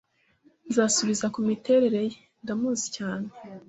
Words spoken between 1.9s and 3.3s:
ye. Ndamuzi cyane.